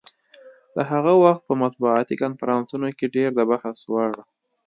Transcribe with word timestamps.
د 0.75 0.77
هغه 0.91 1.13
وخت 1.23 1.41
په 1.47 1.53
مطبوعاتي 1.63 2.15
کنفرانسونو 2.23 2.87
کې 2.97 3.13
ډېر 3.15 3.29
د 3.35 3.39
بحث 3.51 3.77
وړ. 3.91 4.11